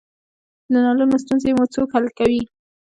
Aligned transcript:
د 0.71 0.73
نلونو 0.85 1.15
ستونزې 1.23 1.51
مو 1.57 1.65
څوک 1.75 1.89
حل 1.95 2.05
کوی؟ 2.17 2.41